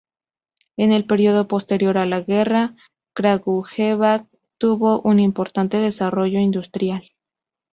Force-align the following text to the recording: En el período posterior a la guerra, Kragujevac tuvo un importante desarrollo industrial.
En 0.77 0.91
el 0.93 1.05
período 1.05 1.47
posterior 1.47 1.99
a 1.99 2.07
la 2.07 2.21
guerra, 2.21 2.75
Kragujevac 3.13 4.25
tuvo 4.57 4.99
un 5.03 5.19
importante 5.19 5.77
desarrollo 5.77 6.39
industrial. 6.39 7.03